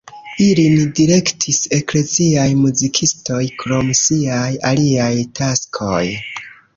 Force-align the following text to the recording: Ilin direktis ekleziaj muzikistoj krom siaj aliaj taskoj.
Ilin 0.43 0.85
direktis 0.99 1.59
ekleziaj 1.77 2.45
muzikistoj 2.61 3.41
krom 3.65 3.91
siaj 3.99 4.49
aliaj 4.71 5.11
taskoj. 5.41 6.03